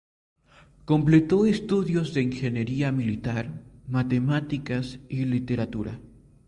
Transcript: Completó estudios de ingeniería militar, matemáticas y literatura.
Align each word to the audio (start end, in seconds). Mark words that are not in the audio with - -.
Completó 0.85 1.45
estudios 1.45 2.15
de 2.15 2.23
ingeniería 2.23 2.91
militar, 2.91 3.61
matemáticas 3.87 4.97
y 5.09 5.25
literatura. 5.25 5.99